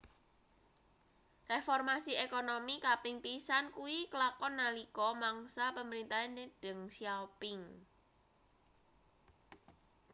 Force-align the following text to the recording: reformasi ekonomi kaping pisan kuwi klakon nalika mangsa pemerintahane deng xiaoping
reformasi 1.53 2.13
ekonomi 2.25 2.75
kaping 2.87 3.17
pisan 3.25 3.65
kuwi 3.75 3.97
klakon 4.13 4.53
nalika 4.61 5.07
mangsa 5.23 5.65
pemerintahane 5.77 6.45
deng 6.61 6.79
xiaoping 6.95 7.61